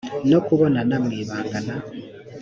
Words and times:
no 0.29 0.39
kubonana 0.45 0.95
mu 1.03 1.11
ibanga 1.21 1.59
na 1.65 1.75